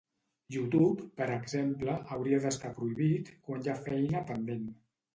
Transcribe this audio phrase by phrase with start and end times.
[0.53, 4.71] Youtube, per exemple, hauria d'estar prohibit quan hi ha feina pendent.